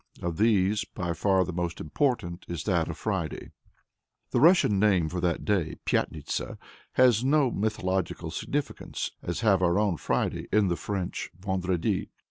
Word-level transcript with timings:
Of 0.19 0.37
these, 0.37 0.83
by 0.83 1.13
far 1.13 1.45
the 1.45 1.53
most 1.53 1.79
important 1.79 2.47
is 2.49 2.63
that 2.63 2.87
of 2.89 2.97
Friday. 2.97 3.51
The 4.31 4.39
Russian 4.39 4.79
name 4.79 5.09
for 5.09 5.21
that 5.21 5.45
day, 5.45 5.75
Pyatnitsa, 5.85 6.57
has 6.93 7.23
no 7.23 7.49
such 7.51 7.57
mythological 7.57 8.31
significance 8.31 9.11
as 9.21 9.41
have 9.41 9.61
our 9.61 9.77
own 9.77 9.97
Friday 9.97 10.47
and 10.51 10.71
the 10.71 10.75
French 10.75 11.29
Vendredi. 11.39 12.09